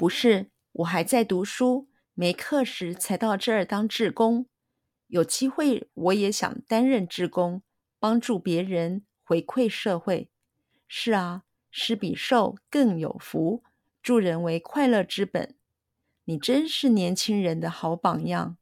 [0.00, 4.48] 不是，我还在读书，没课时才到这儿当志工。
[5.08, 7.62] 有机会，我也想担任志工，
[7.98, 10.30] 帮助别人，回馈社会。
[10.88, 13.62] 是啊，施比受更有福，
[14.02, 15.54] 助人为快乐之本。
[16.24, 18.56] 你真是年轻人的好榜样。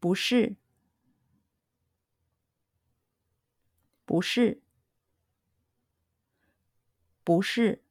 [0.00, 0.56] 不是，
[4.06, 4.62] 不是，
[7.22, 7.82] 不是，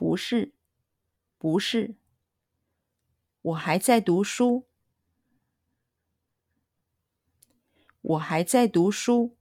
[0.00, 0.54] 不是，
[1.36, 1.94] 不是。
[3.42, 4.66] 我还在读书，
[8.00, 9.36] 我还在读书，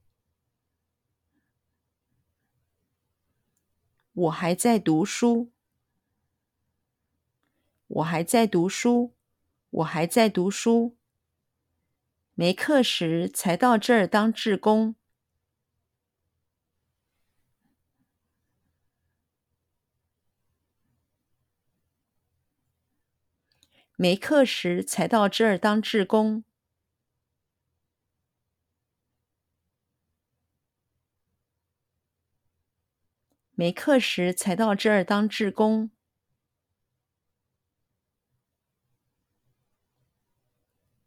[4.12, 5.50] 我还在读书，
[7.88, 9.14] 我还在读书，
[9.70, 10.98] 我还在读书。
[12.34, 14.96] 没课时才到这儿当志工。
[24.02, 26.46] 没课时才到这儿当志工。
[33.56, 35.92] 没课时才到这儿当志工。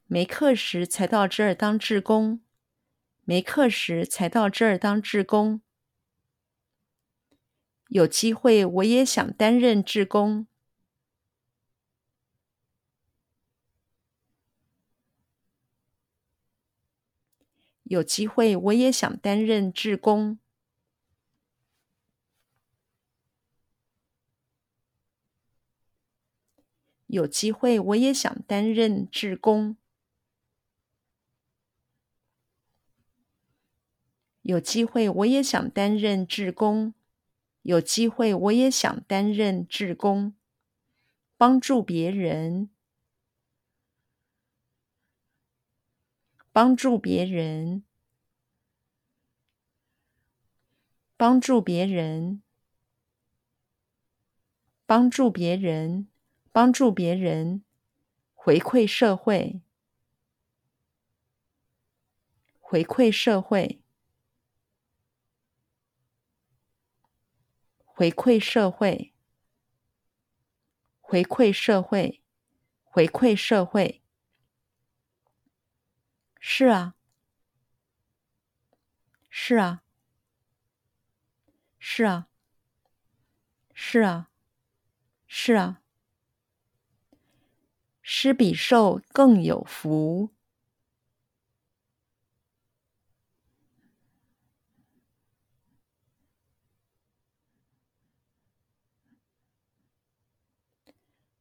[0.06, 2.42] 没课时才到这儿当志工。
[3.24, 5.62] 没课时才到这儿当志工。
[7.88, 10.46] 有机会我也想担任志工。
[17.92, 20.38] 有机会，我也想担任志工。
[27.06, 29.76] 有机会，我也想担任志工。
[34.40, 36.94] 有机会，我也想担任志工。
[37.60, 40.34] 有机会，我也想担任志工，
[41.36, 42.70] 帮助别人。
[46.54, 47.82] 帮助别人，
[51.16, 52.42] 帮助别人，
[54.84, 56.08] 帮助别人，
[56.52, 57.64] 帮助别人，
[58.34, 59.62] 回馈社会，
[62.60, 63.80] 回馈社会，
[67.86, 69.14] 回馈社会，
[71.00, 72.20] 回馈社会，
[72.84, 74.01] 回馈社会。
[76.62, 76.94] 是啊，
[79.30, 79.82] 是啊，
[81.80, 82.28] 是啊，
[83.74, 84.28] 是啊，
[85.26, 85.82] 是啊。
[88.04, 90.30] 施比受更有福。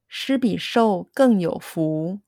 [0.08, 2.20] 施比受更有福。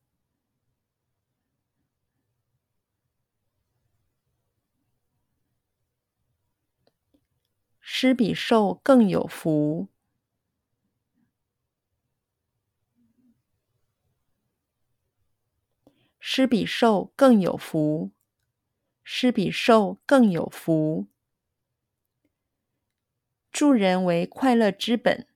[8.05, 9.89] 施比受更有福。
[16.21, 18.11] 施比受更有福。
[19.05, 21.07] 施比受更有福。
[23.51, 25.27] 助人为快乐之本。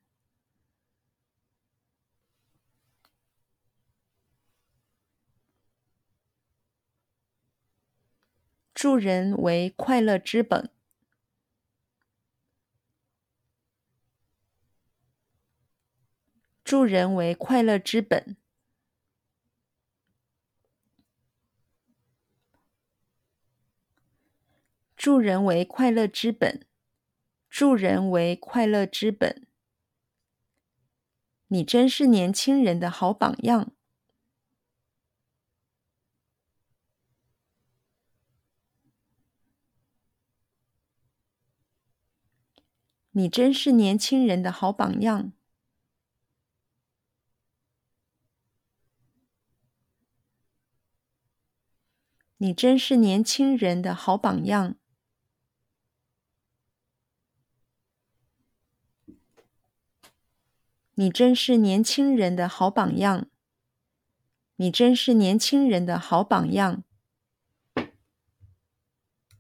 [8.75, 10.78] 助人为快乐之本。
[16.69, 18.37] 助人为快乐之本。
[24.95, 26.67] 助人为快乐之本。
[27.49, 29.47] 助人为快乐之本。
[31.47, 33.73] 你真是年轻人的好榜样。
[43.13, 45.38] 你真是年轻人的好榜样。
[52.41, 54.77] 你真是年轻人的好榜样。
[60.95, 63.29] 你真是年轻人的好榜样。
[64.55, 66.85] 你真是年轻人的好榜样。